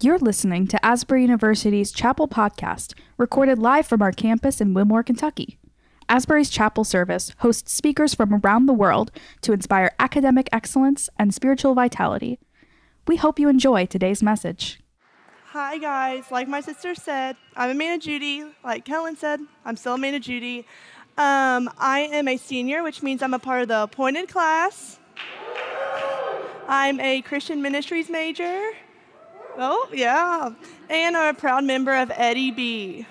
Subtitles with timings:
[0.00, 5.58] You're listening to Asbury University's Chapel Podcast, recorded live from our campus in Wilmore, Kentucky.
[6.08, 11.74] Asbury's Chapel Service hosts speakers from around the world to inspire academic excellence and spiritual
[11.74, 12.38] vitality.
[13.08, 14.78] We hope you enjoy today's message.
[15.46, 16.30] Hi, guys.
[16.30, 18.44] Like my sister said, I'm Amanda Judy.
[18.62, 20.60] Like Kellen said, I'm still Amanda Judy.
[21.16, 25.00] Um, I am a senior, which means I'm a part of the appointed class.
[26.68, 28.70] I'm a Christian ministries major.
[29.60, 30.50] Oh, yeah.
[30.88, 33.04] And I'm a proud member of Eddie B.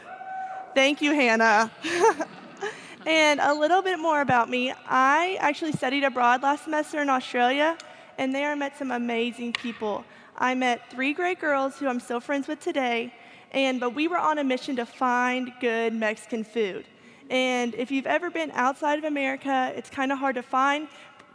[0.74, 1.70] Thank you, Hannah.
[3.06, 4.74] and a little bit more about me.
[4.88, 7.78] I actually studied abroad last semester in Australia,
[8.18, 10.06] and there I met some amazing people.
[10.38, 13.14] I met three great girls who I'm still friends with today,
[13.52, 16.86] and but we were on a mission to find good Mexican food.
[17.30, 20.88] And if you've ever been outside of America, it's kind of hard to find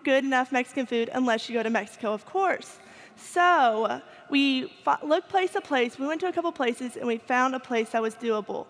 [0.05, 2.79] good enough Mexican food unless you go to Mexico, of course.
[3.17, 5.99] So we looked place to place.
[5.99, 8.67] We went to a couple places and we found a place that was doable.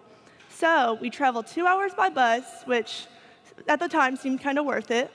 [0.49, 3.07] So we traveled two hours by bus, which
[3.69, 5.11] at the time seemed kind of worth it.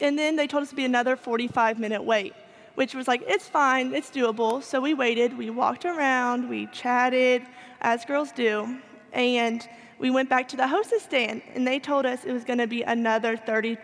[0.00, 2.34] And then they told us to be another 45 minute wait,
[2.74, 4.62] which was like, it's fine, it's doable.
[4.62, 7.42] So we waited, we walked around, we chatted,
[7.80, 8.78] as girls do.
[9.12, 9.66] And
[9.98, 12.66] we went back to the hostess stand, and they told us it was going to
[12.66, 13.78] be another 30,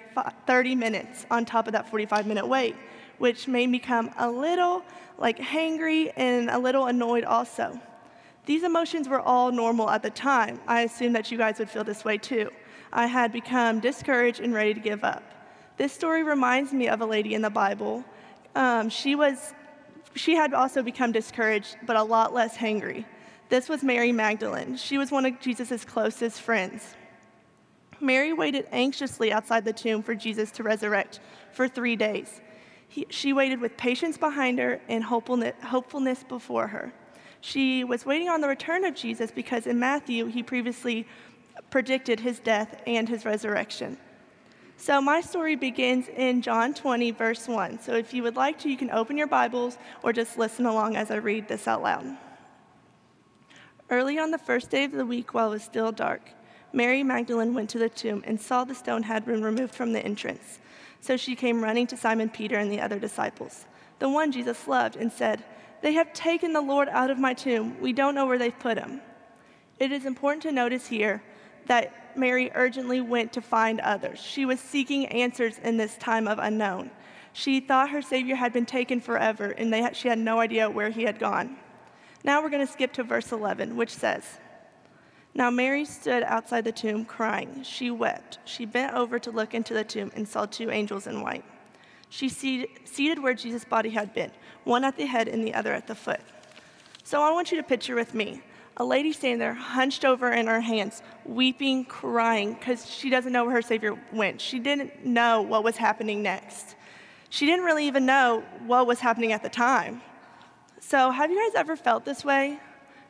[0.46, 2.76] 30 minutes on top of that 45 minute wait,
[3.18, 4.84] which made me come a little
[5.18, 7.80] like hangry and a little annoyed also.
[8.44, 10.60] These emotions were all normal at the time.
[10.66, 12.50] I assume that you guys would feel this way too.
[12.92, 15.22] I had become discouraged and ready to give up.
[15.76, 18.04] This story reminds me of a lady in the Bible.
[18.54, 19.54] Um, she was,
[20.14, 23.04] she had also become discouraged, but a lot less hangry.
[23.48, 24.76] This was Mary Magdalene.
[24.76, 26.94] She was one of Jesus' closest friends.
[28.00, 31.20] Mary waited anxiously outside the tomb for Jesus to resurrect
[31.52, 32.40] for three days.
[32.92, 36.92] He, she waited with patience behind her and hopefulness, hopefulness before her.
[37.40, 41.06] She was waiting on the return of Jesus because in Matthew, he previously
[41.70, 43.96] predicted his death and his resurrection.
[44.76, 47.80] So, my story begins in John 20, verse 1.
[47.80, 50.96] So, if you would like to, you can open your Bibles or just listen along
[50.96, 52.18] as I read this out loud.
[53.88, 56.28] Early on the first day of the week, while it was still dark,
[56.74, 60.04] Mary Magdalene went to the tomb and saw the stone had been removed from the
[60.04, 60.58] entrance.
[61.02, 63.66] So she came running to Simon Peter and the other disciples,
[63.98, 65.42] the one Jesus loved, and said,
[65.82, 67.76] They have taken the Lord out of my tomb.
[67.80, 69.00] We don't know where they've put him.
[69.80, 71.20] It is important to notice here
[71.66, 74.20] that Mary urgently went to find others.
[74.20, 76.92] She was seeking answers in this time of unknown.
[77.32, 81.02] She thought her Savior had been taken forever, and she had no idea where he
[81.02, 81.56] had gone.
[82.22, 84.38] Now we're going to skip to verse 11, which says
[85.34, 87.62] Now Mary stood outside the tomb crying.
[87.62, 88.38] She wept.
[88.44, 91.44] She bent over to look into the tomb and saw two angels in white.
[92.10, 94.30] She seated where Jesus' body had been,
[94.64, 96.20] one at the head and the other at the foot.
[97.04, 98.42] So I want you to picture with me
[98.76, 103.44] a lady standing there, hunched over in her hands, weeping, crying, because she doesn't know
[103.44, 104.40] where her Savior went.
[104.40, 106.74] She didn't know what was happening next.
[107.28, 110.02] She didn't really even know what was happening at the time.
[110.80, 112.60] So, have you guys ever felt this way?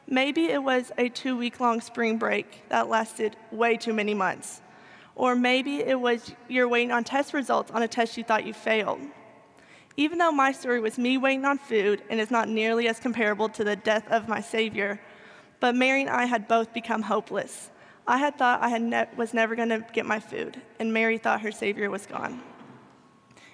[0.06, 4.60] Maybe it was a two week long spring break that lasted way too many months.
[5.14, 8.54] Or maybe it was you're waiting on test results on a test you thought you
[8.54, 9.00] failed.
[9.96, 13.48] Even though my story was me waiting on food and is not nearly as comparable
[13.50, 15.00] to the death of my Savior,
[15.60, 17.70] but Mary and I had both become hopeless.
[18.06, 21.19] I had thought I had ne- was never going to get my food, and Mary
[21.19, 22.42] thought her Savior was gone.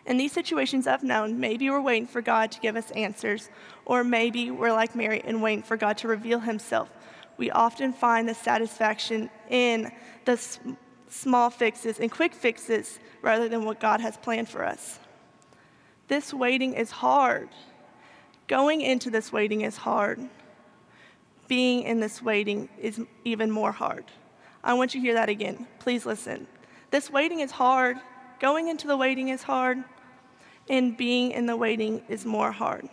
[0.09, 3.51] In these situations I've known, maybe we're waiting for God to give us answers,
[3.85, 6.89] or maybe we're like Mary and waiting for God to reveal himself.
[7.37, 9.93] We often find the satisfaction in
[10.25, 10.41] the
[11.11, 14.99] small fixes and quick fixes rather than what God has planned for us.
[16.09, 17.51] This waiting is hard.
[18.47, 20.27] Going into this waiting is hard.
[21.49, 24.07] Being in this waiting is even more hard.
[24.65, 25.67] I want you to hear that again.
[25.81, 26.47] Please listen.
[26.91, 27.99] This waiting is hard.
[28.41, 29.85] Going into the waiting is hard
[30.69, 32.89] and being in the waiting is more hard.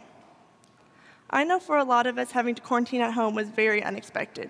[1.30, 4.50] I know for a lot of us, having to quarantine at home was very unexpected.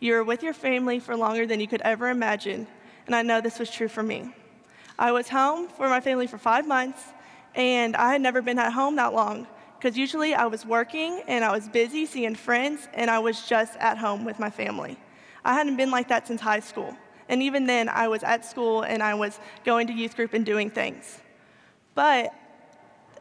[0.00, 2.66] You were with your family for longer than you could ever imagine,
[3.06, 4.34] and I know this was true for me.
[4.98, 7.02] I was home for my family for five months,
[7.54, 9.46] and I had never been at home that long
[9.78, 13.76] because usually I was working and I was busy seeing friends, and I was just
[13.78, 14.96] at home with my family.
[15.44, 16.96] I hadn't been like that since high school,
[17.28, 20.44] and even then, I was at school and I was going to youth group and
[20.44, 21.20] doing things.
[21.94, 22.34] But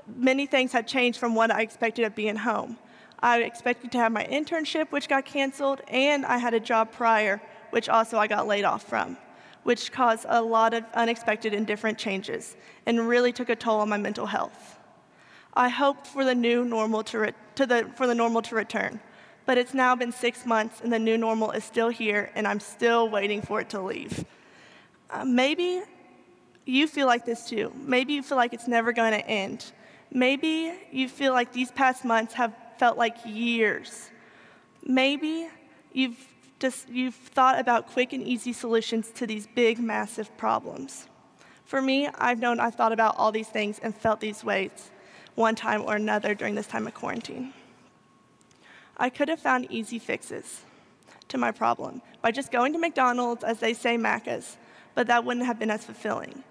[0.07, 2.77] many things had changed from what I expected of being home.
[3.19, 7.41] I expected to have my internship, which got canceled, and I had a job prior,
[7.69, 9.17] which also I got laid off from,
[9.63, 13.89] which caused a lot of unexpected and different changes and really took a toll on
[13.89, 14.77] my mental health.
[15.53, 18.99] I hoped for the new normal to, re- to the, for the normal to return,
[19.45, 22.59] But it's now been six months and the new normal is still here and I'm
[22.59, 24.25] still waiting for it to leave.
[25.09, 25.83] Uh, maybe
[26.65, 27.71] you feel like this too.
[27.75, 29.71] Maybe you feel like it's never going to end.
[30.13, 34.11] Maybe you feel like these past months have felt like years.
[34.85, 35.47] Maybe
[35.91, 36.27] you've
[36.59, 41.07] just you've thought about quick and easy solutions to these big massive problems.
[41.65, 44.91] For me, I've known I've thought about all these things and felt these ways
[45.33, 47.51] one time or another during this time of quarantine.
[48.95, 50.61] I could have found easy fixes
[51.29, 54.57] to my problem by just going to McDonald's, as they say, Macca's,
[54.93, 56.43] but that wouldn't have been as fulfilling.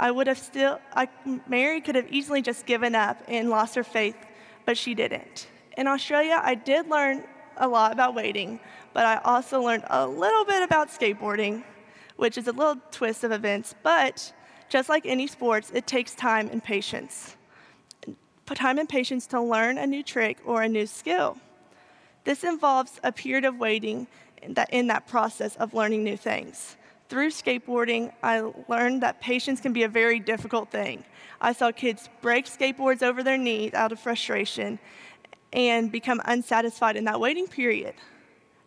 [0.00, 1.08] I would have still, I,
[1.46, 4.16] Mary could have easily just given up and lost her faith,
[4.64, 5.46] but she didn't.
[5.76, 7.24] In Australia, I did learn
[7.58, 8.60] a lot about waiting,
[8.94, 11.64] but I also learned a little bit about skateboarding,
[12.16, 13.74] which is a little twist of events.
[13.82, 14.32] But
[14.70, 17.36] just like any sports, it takes time and patience.
[18.46, 21.36] Time and patience to learn a new trick or a new skill.
[22.24, 24.06] This involves a period of waiting
[24.40, 26.78] in that, in that process of learning new things.
[27.10, 31.02] Through skateboarding, I learned that patience can be a very difficult thing.
[31.40, 34.78] I saw kids break skateboards over their knees out of frustration
[35.52, 37.96] and become unsatisfied in that waiting period.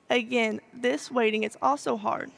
[0.10, 2.32] Again, this waiting is also hard.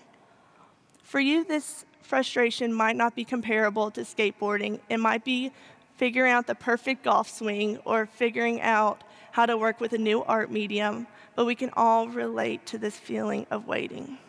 [1.01, 4.81] For you, this frustration might not be comparable to skateboarding.
[4.87, 5.51] It might be
[5.95, 10.21] figuring out the perfect golf swing or figuring out how to work with a new
[10.21, 14.19] art medium, but we can all relate to this feeling of waiting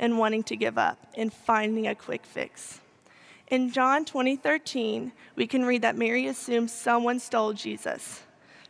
[0.00, 2.80] and wanting to give up and finding a quick fix.
[3.48, 8.22] In John 20:13, we can read that Mary assumes someone stole Jesus.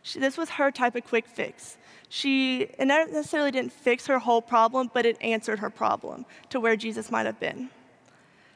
[0.03, 1.77] She, this was her type of quick fix.
[2.09, 6.75] She it necessarily didn't fix her whole problem, but it answered her problem to where
[6.75, 7.69] Jesus might have been.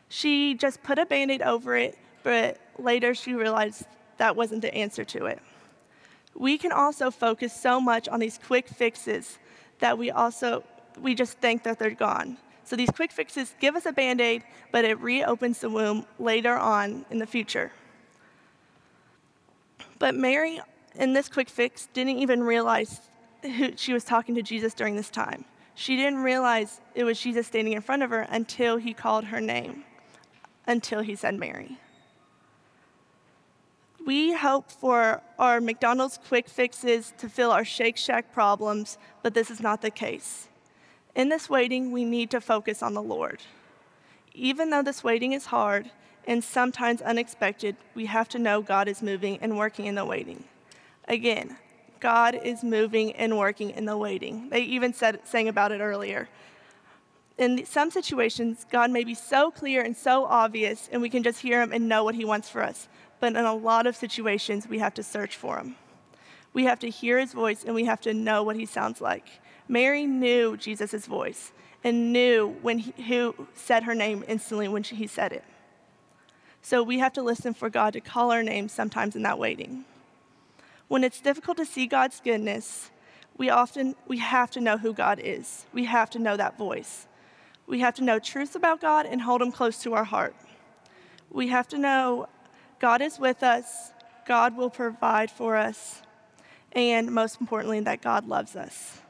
[0.09, 3.85] She just put a band aid over it, but later she realized
[4.17, 5.39] that wasn't the answer to it.
[6.33, 9.39] We can also focus so much on these quick fixes
[9.79, 10.63] that we also
[10.99, 12.37] we just think that they're gone.
[12.65, 16.57] So these quick fixes give us a band aid, but it reopens the womb later
[16.57, 17.71] on in the future.
[19.99, 20.59] But Mary,
[20.95, 23.01] in this quick fix, didn't even realize
[23.43, 25.45] who she was talking to Jesus during this time.
[25.75, 29.39] She didn't realize it was Jesus standing in front of her until he called her
[29.39, 29.83] name,
[30.65, 31.77] until he said Mary.
[34.05, 39.51] We hope for our McDonald's quick fixes to fill our Shake Shack problems, but this
[39.51, 40.47] is not the case.
[41.15, 43.41] In this waiting, we need to focus on the Lord.
[44.33, 45.89] Even though this waiting is hard
[46.27, 50.43] and sometimes unexpected, we have to know God is moving and working in the waiting.
[51.07, 51.55] Again,
[52.01, 54.49] God is moving and working in the waiting.
[54.49, 56.27] They even said sang about it earlier.
[57.37, 61.39] In some situations, God may be so clear and so obvious, and we can just
[61.39, 62.87] hear him and know what he wants for us.
[63.19, 65.75] But in a lot of situations, we have to search for him.
[66.53, 69.27] We have to hear his voice and we have to know what he sounds like.
[69.67, 71.51] Mary knew Jesus' voice
[71.83, 75.43] and knew when he, who said her name instantly when she, he said it.
[76.61, 79.85] So we have to listen for God to call our name sometimes in that waiting.
[80.87, 82.89] When it's difficult to see God's goodness,
[83.37, 85.65] we often we have to know who God is.
[85.73, 87.07] We have to know that voice.
[87.67, 90.35] We have to know truths about God and hold him close to our heart.
[91.31, 92.27] We have to know
[92.79, 93.91] God is with us,
[94.27, 96.01] God will provide for us,
[96.71, 99.01] and most importantly, that God loves us.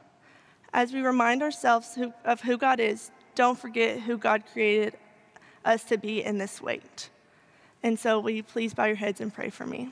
[0.76, 4.98] As we remind ourselves who, of who God is, don't forget who God created
[5.64, 7.08] us to be in this wait.
[7.82, 9.90] And so, will you please bow your heads and pray for me?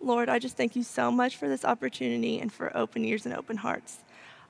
[0.00, 3.34] Lord, I just thank you so much for this opportunity and for open ears and
[3.34, 3.98] open hearts.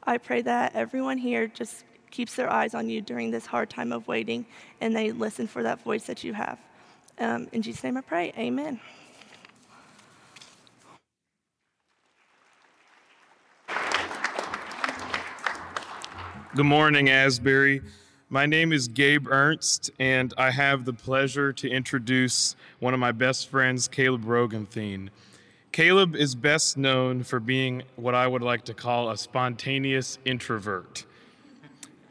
[0.04, 1.82] I pray that everyone here just
[2.12, 4.46] keeps their eyes on you during this hard time of waiting
[4.80, 6.60] and they listen for that voice that you have.
[7.18, 8.32] Um, in Jesus' name I pray.
[8.38, 8.80] Amen.
[16.54, 17.80] Good morning, Asbury.
[18.28, 23.10] My name is Gabe Ernst, and I have the pleasure to introduce one of my
[23.10, 25.08] best friends, Caleb Rogenthien.
[25.72, 31.06] Caleb is best known for being what I would like to call a spontaneous introvert.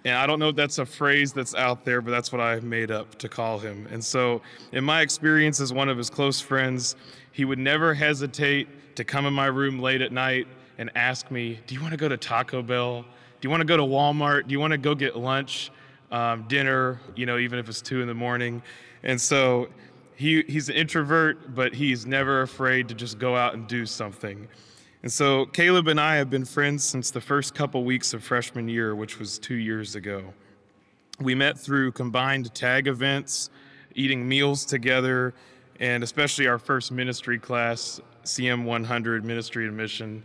[0.06, 2.60] And I don't know if that's a phrase that's out there, but that's what I
[2.62, 3.88] made up to call him.
[3.92, 6.96] And so, in my experience as one of his close friends,
[7.32, 10.48] he would never hesitate to come in my room late at night
[10.80, 13.06] and ask me, Do you want to go to Taco Bell?
[13.42, 14.48] Do you want to go to Walmart?
[14.48, 15.72] Do you want to go get lunch,
[16.12, 18.62] um, dinner, you know, even if it's two in the morning?
[19.02, 19.68] And so
[20.16, 24.48] he, he's an introvert, but he's never afraid to just go out and do something.
[25.02, 28.68] And so Caleb and I have been friends since the first couple weeks of freshman
[28.68, 30.24] year, which was two years ago.
[31.20, 33.50] We met through combined tag events,
[33.96, 35.34] eating meals together,
[35.80, 40.22] and especially our first ministry class, CM 100 Ministry and Mission.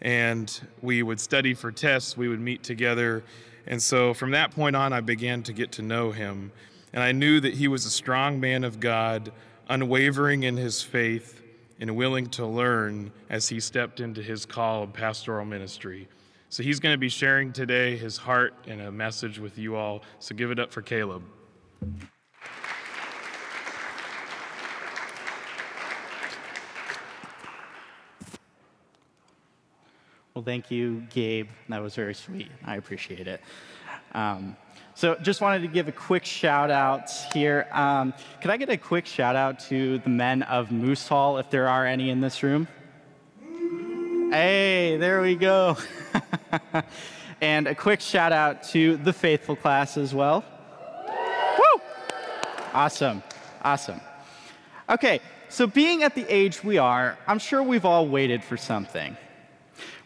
[0.00, 3.24] And we would study for tests, we would meet together.
[3.66, 6.52] And so from that point on, I began to get to know him.
[6.92, 9.32] And I knew that he was a strong man of God,
[9.68, 11.42] unwavering in his faith,
[11.80, 16.08] and willing to learn as he stepped into his call of pastoral ministry.
[16.48, 20.02] So he's going to be sharing today his heart and a message with you all.
[20.20, 21.22] So give it up for Caleb.
[30.36, 31.48] Well, thank you, Gabe.
[31.70, 32.50] That was very sweet.
[32.62, 33.40] I appreciate it.
[34.12, 34.54] Um,
[34.94, 37.66] so, just wanted to give a quick shout out here.
[37.72, 38.12] Um,
[38.42, 41.70] could I get a quick shout out to the men of Moose Hall, if there
[41.70, 42.68] are any in this room?
[44.30, 45.78] Hey, there we go.
[47.40, 50.44] and a quick shout out to the faithful class as well.
[51.58, 51.82] Woo!
[52.74, 53.22] Awesome,
[53.62, 54.02] awesome.
[54.90, 59.16] Okay, so being at the age we are, I'm sure we've all waited for something.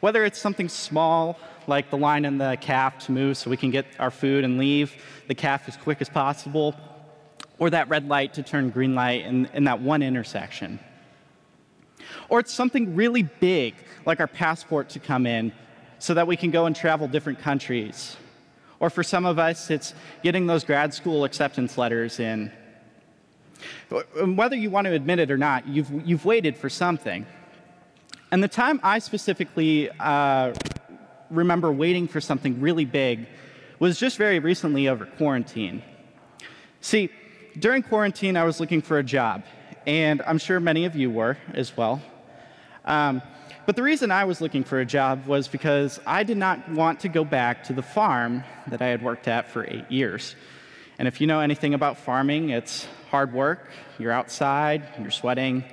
[0.00, 3.71] Whether it's something small, like the line in the caf to move so we can
[3.71, 4.95] get our food and leave
[5.28, 6.75] the caf as quick as possible,
[7.59, 10.80] or that red light to turn green light in, in that one intersection.
[12.28, 13.75] Or it's something really big,
[14.07, 15.52] like our passport to come in
[15.99, 18.16] so that we can go and travel different countries.
[18.80, 19.92] Or for some of us, it's
[20.23, 22.50] getting those grad school acceptance letters in.
[24.25, 27.26] Whether you want to admit it or not, you've, you've waited for something.
[28.33, 30.55] And the time I specifically uh,
[31.31, 33.27] remember waiting for something really big
[33.81, 35.83] was just very recently over quarantine.
[36.81, 37.11] See,
[37.59, 39.43] during quarantine, I was looking for a job,
[39.85, 42.01] and I'm sure many of you were as well.
[42.85, 43.21] Um,
[43.67, 47.01] but the reason I was looking for a job was because I did not want
[47.01, 50.37] to go back to the farm that I had worked at for eight years.
[50.99, 53.71] And if you know anything about farming, it's hard work.
[53.99, 55.65] You're outside, you're sweating.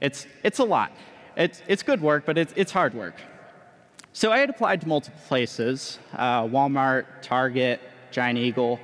[0.00, 0.92] It's, it's a lot.
[1.36, 3.14] It's, it's good work, but it's, it's hard work.
[4.12, 8.78] So I had applied to multiple places uh, Walmart, Target, Giant Eagle.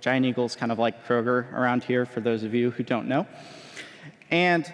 [0.00, 3.08] Giant Eagle is kind of like Kroger around here, for those of you who don't
[3.08, 3.26] know.
[4.30, 4.72] And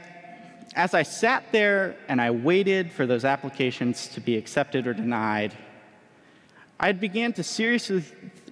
[0.74, 5.56] as I sat there and I waited for those applications to be accepted or denied,
[6.78, 8.04] I began to seriously,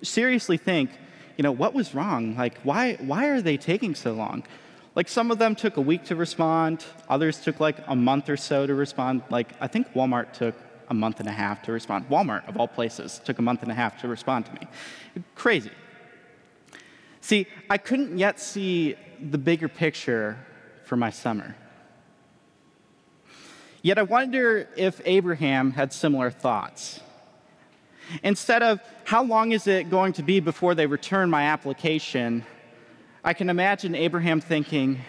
[0.02, 0.90] seriously think,
[1.36, 2.36] you know, what was wrong?
[2.36, 4.44] Like, why, why are they taking so long?
[4.94, 8.36] Like some of them took a week to respond, others took like a month or
[8.36, 9.22] so to respond.
[9.30, 10.54] Like I think Walmart took
[10.88, 12.08] a month and a half to respond.
[12.10, 14.68] Walmart, of all places, took a month and a half to respond to me.
[15.34, 15.70] Crazy.
[17.22, 20.36] See, I couldn't yet see the bigger picture
[20.84, 21.56] for my summer.
[23.80, 27.00] Yet I wonder if Abraham had similar thoughts.
[28.22, 32.44] Instead of, how long is it going to be before they return my application?
[33.24, 35.00] I can imagine Abraham thinking,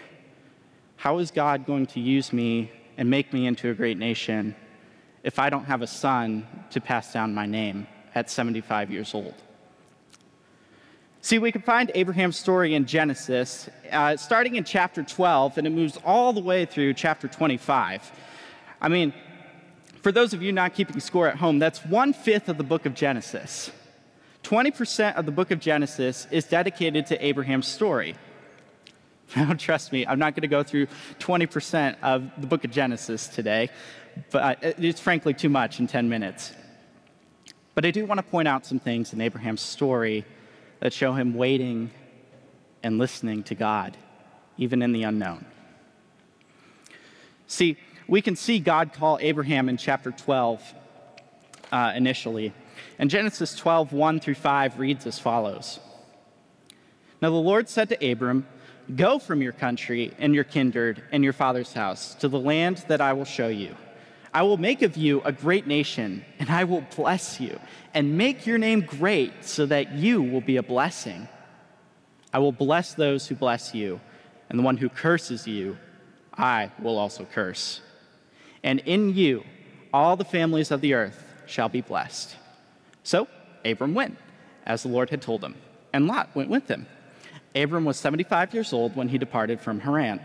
[0.96, 4.54] How is God going to use me and make me into a great nation
[5.24, 9.34] if I don't have a son to pass down my name at 75 years old?
[11.22, 15.70] See, we can find Abraham's story in Genesis, uh, starting in chapter 12, and it
[15.70, 18.12] moves all the way through chapter 25.
[18.80, 19.12] I mean,
[20.02, 22.86] for those of you not keeping score at home, that's one fifth of the book
[22.86, 23.72] of Genesis.
[24.44, 28.14] 20% of the book of Genesis is dedicated to Abraham's story.
[29.36, 30.86] Now, trust me, I'm not going to go through
[31.18, 33.70] 20% of the book of Genesis today,
[34.30, 36.52] but it's frankly too much in 10 minutes.
[37.74, 40.26] But I do want to point out some things in Abraham's story
[40.80, 41.90] that show him waiting
[42.82, 43.96] and listening to God,
[44.58, 45.46] even in the unknown.
[47.46, 50.74] See, we can see God call Abraham in chapter 12
[51.72, 52.52] uh, initially.
[52.98, 55.80] And Genesis 12, 1 through 5 reads as follows
[57.20, 58.46] Now the Lord said to Abram,
[58.94, 63.00] Go from your country and your kindred and your father's house to the land that
[63.00, 63.74] I will show you.
[64.34, 67.58] I will make of you a great nation, and I will bless you,
[67.94, 71.28] and make your name great, so that you will be a blessing.
[72.32, 74.00] I will bless those who bless you,
[74.50, 75.78] and the one who curses you,
[76.36, 77.80] I will also curse.
[78.64, 79.44] And in you,
[79.92, 82.34] all the families of the earth shall be blessed.
[83.04, 83.28] So
[83.64, 84.18] Abram went,
[84.66, 85.54] as the Lord had told him,
[85.92, 86.86] and Lot went with him.
[87.54, 90.20] Abram was 75 years old when he departed from Haran.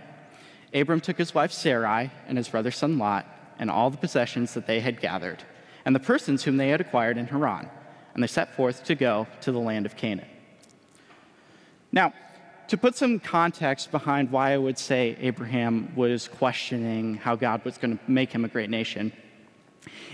[0.74, 3.28] Abram took his wife Sarai and his brother son Lot
[3.60, 5.44] and all the possessions that they had gathered,
[5.86, 7.70] and the persons whom they had acquired in Haran,
[8.14, 10.28] and they set forth to go to the land of Canaan.
[11.92, 12.14] Now,
[12.70, 17.78] to put some context behind why I would say Abraham was questioning how God was
[17.78, 19.12] going to make him a great nation,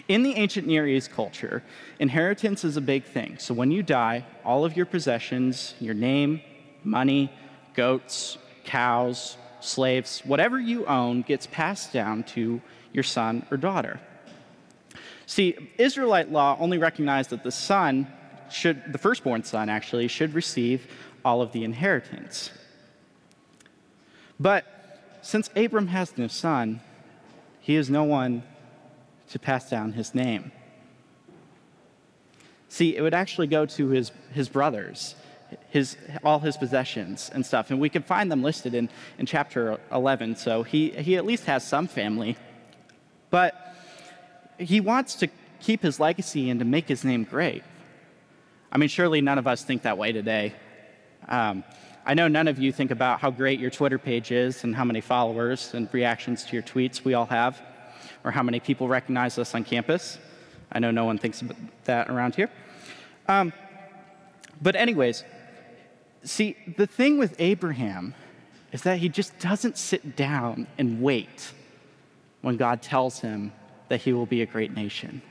[0.08, 1.64] in the ancient Near East culture,
[2.00, 3.38] inheritance is a big thing.
[3.40, 6.42] So when you die, all of your possessions, your name,
[6.84, 7.32] money,
[7.74, 12.62] goats, cows, slaves, whatever you own gets passed down to
[12.94, 14.00] your son or daughter.
[15.26, 18.08] See, Israelite law only recognized that the son
[18.50, 20.88] should, the firstborn son actually, should receive
[21.24, 22.52] all of the inheritance.
[24.40, 24.66] But
[25.22, 26.82] since Abram has no son,
[27.60, 28.44] he has no one
[29.36, 30.50] to pass down his name.
[32.70, 35.14] See, it would actually go to his, his brothers,
[35.68, 37.70] his, all his possessions and stuff.
[37.70, 38.88] And we can find them listed in,
[39.20, 40.38] in chapter 11.
[40.38, 42.38] So he, he at least has some family.
[43.30, 43.76] But
[44.58, 45.28] he wants to
[45.60, 47.64] keep his legacy and to make his name great.
[48.72, 50.54] I mean, surely none of us think that way today.
[51.28, 51.66] Um,
[52.06, 54.86] I know none of you think about how great your Twitter page is and how
[54.86, 57.62] many followers and reactions to your tweets we all have,
[58.26, 60.18] or how many people recognize us on campus.
[60.72, 62.50] I know no one thinks about that around here.
[63.28, 63.54] Um,
[64.62, 65.24] but, anyways,
[66.24, 68.16] see, the thing with Abraham
[68.72, 71.54] is that he just doesn't sit down and wait
[72.42, 73.54] when God tells him
[73.90, 75.22] that he will be a great nation.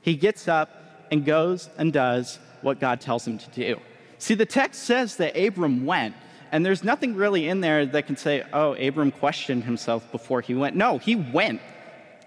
[0.00, 3.80] He gets up and goes and does what God tells him to do.
[4.18, 6.14] See, the text says that Abram went,
[6.52, 10.54] and there's nothing really in there that can say, oh, Abram questioned himself before he
[10.54, 10.76] went.
[10.76, 11.60] No, he went.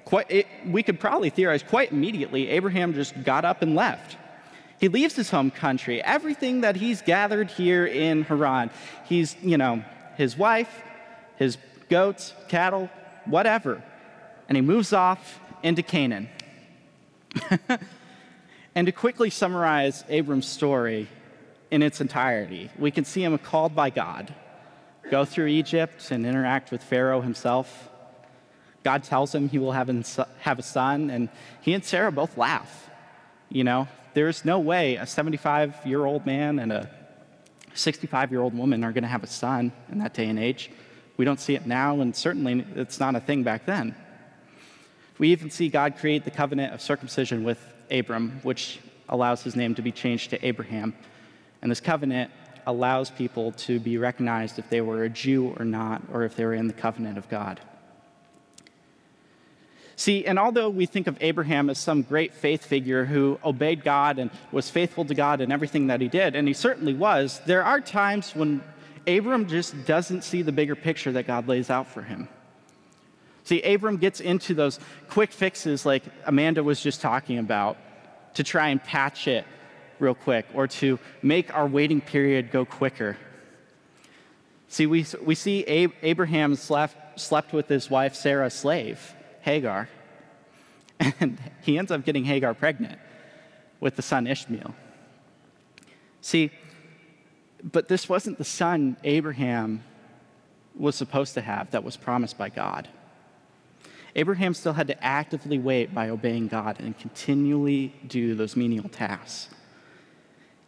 [0.05, 4.17] Quite, it, we could probably theorize quite immediately, Abraham just got up and left.
[4.79, 8.69] He leaves his home country, everything that he's gathered here in Haran.
[9.05, 9.83] He's, you know,
[10.15, 10.83] his wife,
[11.37, 11.57] his
[11.89, 12.89] goats, cattle,
[13.25, 13.83] whatever
[14.47, 16.29] and he moves off into Canaan.
[18.75, 21.07] and to quickly summarize Abram's story
[21.71, 24.33] in its entirety, we can see him called by God,
[25.09, 27.89] go through Egypt and interact with Pharaoh himself.
[28.83, 29.89] God tells him he will have,
[30.39, 31.29] have a son, and
[31.61, 32.89] he and Sarah both laugh.
[33.49, 36.89] You know, there's no way a 75 year old man and a
[37.73, 40.71] 65 year old woman are going to have a son in that day and age.
[41.17, 43.95] We don't see it now, and certainly it's not a thing back then.
[45.17, 47.59] We even see God create the covenant of circumcision with
[47.89, 50.93] Abram, which allows his name to be changed to Abraham.
[51.61, 52.31] And this covenant
[52.65, 56.45] allows people to be recognized if they were a Jew or not, or if they
[56.45, 57.59] were in the covenant of God.
[59.95, 64.19] See, and although we think of Abraham as some great faith figure who obeyed God
[64.19, 67.63] and was faithful to God in everything that he did, and he certainly was, there
[67.63, 68.61] are times when
[69.07, 72.27] Abram just doesn't see the bigger picture that God lays out for him.
[73.45, 74.79] See, Abram gets into those
[75.09, 77.77] quick fixes like Amanda was just talking about
[78.33, 79.45] to try and patch it
[79.99, 83.17] real quick or to make our waiting period go quicker.
[84.67, 89.89] See, we, we see Ab- Abraham slept, slept with his wife Sarah's slave, Hagar,
[90.99, 92.99] and he ends up getting Hagar pregnant
[93.79, 94.73] with the son Ishmael.
[96.21, 96.51] See,
[97.63, 99.83] but this wasn't the son Abraham
[100.75, 102.87] was supposed to have that was promised by God.
[104.15, 109.49] Abraham still had to actively wait by obeying God and continually do those menial tasks.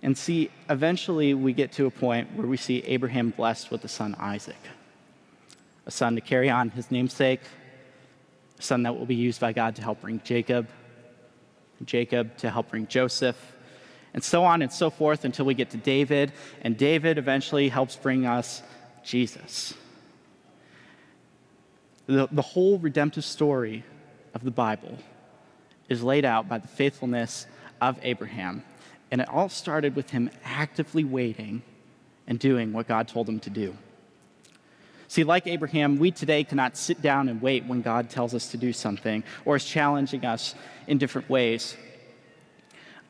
[0.01, 3.87] And see, eventually we get to a point where we see Abraham blessed with a
[3.87, 4.59] son, Isaac,
[5.85, 7.41] a son to carry on his namesake,
[8.57, 10.69] a son that will be used by God to help bring Jacob,
[11.83, 13.37] Jacob to help bring Joseph,
[14.13, 16.31] and so on and so forth until we get to David,
[16.61, 18.63] and David eventually helps bring us
[19.03, 19.73] Jesus.
[22.05, 23.83] The, the whole redemptive story
[24.33, 24.97] of the Bible
[25.89, 27.45] is laid out by the faithfulness
[27.81, 28.63] of Abraham.
[29.11, 31.61] And it all started with him actively waiting
[32.27, 33.75] and doing what God told him to do.
[35.07, 38.57] See, like Abraham, we today cannot sit down and wait when God tells us to
[38.57, 40.53] do something or is challenging us
[40.85, 41.75] in different ways.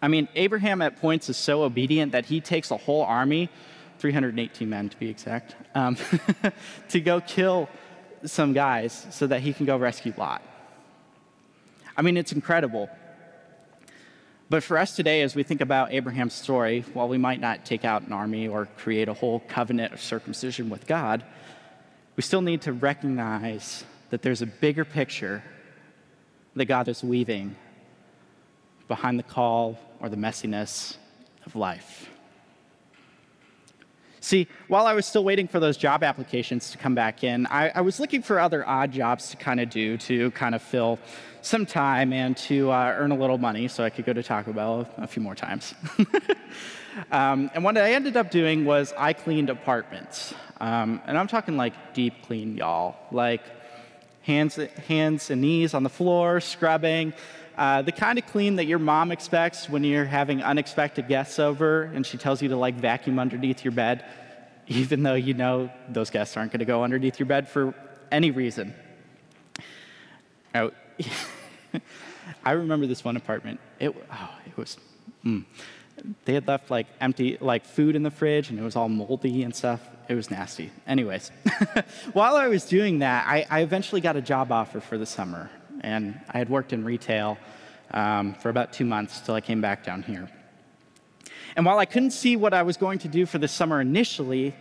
[0.02, 3.50] I mean, Abraham at points is so obedient that he takes a whole army,
[3.98, 5.98] 318 men to be exact, um,
[6.90, 7.68] to go kill
[8.24, 10.42] some guys so that he can go rescue Lot.
[11.98, 12.90] I mean, it's incredible.
[14.50, 17.86] But for us today, as we think about Abraham's story, while we might not take
[17.86, 21.24] out an army or create a whole covenant of circumcision with God,
[22.16, 25.44] we still need to recognize that there's a bigger picture
[26.56, 27.56] that God is weaving
[28.88, 30.98] behind the call or the messiness
[31.46, 32.10] of life.
[34.22, 37.70] See, while I was still waiting for those job applications to come back in, I,
[37.70, 41.00] I was looking for other odd jobs to kind of do to kind of fill
[41.42, 44.52] some time and to uh, earn a little money so I could go to Taco
[44.52, 45.74] Bell a, few more times.
[47.12, 50.34] um, and what I ended up doing was I cleaned apartments.
[50.60, 52.98] Um, and I'm talking like deep clean, y'all.
[53.12, 53.44] Like
[54.24, 54.56] hands,
[54.88, 57.14] hands and knees on the floor, scrubbing.
[57.60, 61.84] Uh, the kind of clean that your mom expects when you're having unexpected guests over
[61.94, 64.06] and she tells you to like vacuum underneath your bed,
[64.70, 67.76] even though you know those guests aren't going to go underneath your bed for
[68.14, 68.74] any reason.
[70.56, 70.72] Oh,
[72.46, 73.60] I remember this one apartment.
[73.78, 74.78] It, oh, it was,
[75.26, 75.44] mm.
[76.24, 79.44] they had left like empty, like food in the fridge and it was all moldy
[79.44, 79.82] and stuff.
[80.08, 80.72] It was nasty.
[80.88, 81.30] Anyways,
[82.14, 85.52] while I was doing that, I, I, eventually got a job offer for the summer.
[85.82, 87.38] And I had worked in retail
[87.92, 90.30] um, for about two months till I came back down here.
[91.56, 94.56] And while I couldn't see what I was going to do for the summer initially,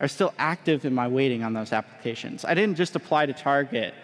[0.00, 2.44] I was still active in my waiting on those applications.
[2.44, 3.94] I didn't just apply to Target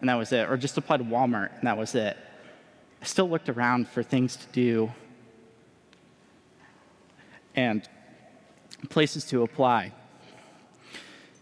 [0.00, 2.16] and that was it, or just apply to Walmart and that was it.
[3.00, 4.92] I still looked around for things to do
[7.54, 7.88] and
[8.90, 9.92] places to apply.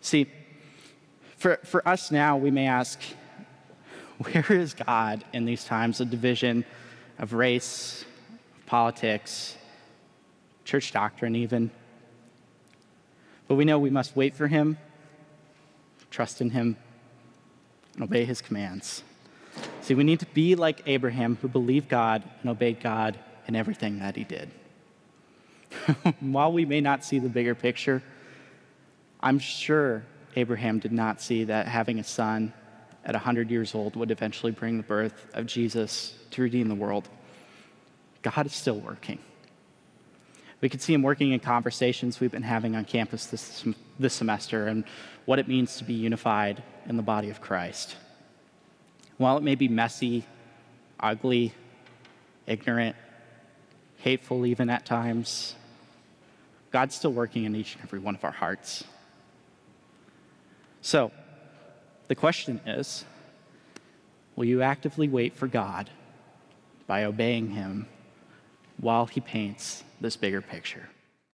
[0.01, 0.31] See,
[1.37, 3.01] for, for us now, we may ask,
[4.33, 6.65] where is God in these times of division,
[7.19, 8.05] of race,
[8.59, 9.57] of politics,
[10.65, 11.71] church doctrine, even?
[13.49, 14.79] But we know we must wait for Him,
[16.11, 16.77] trust in Him,
[17.95, 19.03] and obey His commands.
[19.81, 23.99] See, we need to be like Abraham, who believed God and obeyed God in everything
[23.99, 24.51] that he did.
[26.21, 28.03] While we may not see the bigger picture,
[29.21, 30.05] I'm sure
[30.37, 32.53] Abraham did not see that having a son
[33.05, 37.09] at 100 years old would eventually bring the birth of Jesus to redeem the world.
[38.23, 39.19] God is still working.
[40.61, 43.65] We can see him working in conversations we've been having on campus this,
[43.99, 44.85] this semester and
[45.27, 47.97] what it means to be unified in the body of Christ.
[49.19, 50.25] While it may be messy,
[50.99, 51.53] ugly,
[52.47, 52.97] ignorant,
[53.99, 55.55] hateful even at times,
[56.71, 58.85] God's still working in each and every one of our hearts.
[60.81, 61.13] So,
[62.09, 63.05] the question is
[64.37, 65.91] will you actively wait for God
[66.87, 67.87] by obeying Him
[68.79, 70.89] while He paints this bigger picture?